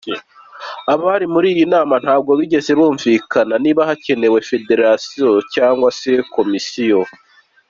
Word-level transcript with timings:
Abari 0.93 1.25
muri 1.33 1.47
iyi 1.53 1.65
nama 1.73 1.95
ntibigeze 2.03 2.71
bumvikana 2.79 3.53
niba 3.63 3.81
hakenewe 3.89 4.37
Federation 4.49 5.31
cyangwa 5.53 5.89
se 5.99 6.11
Commission. 6.35 7.05